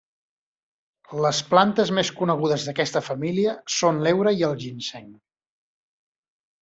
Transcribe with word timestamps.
Les 1.25 1.41
plantes 1.51 1.91
més 1.97 2.11
conegudes 2.21 2.65
d'aquesta 2.69 3.03
família 3.09 3.53
són 3.75 4.01
l'heura 4.07 4.35
i 4.41 4.43
el 4.49 4.57
ginseng. 4.65 5.13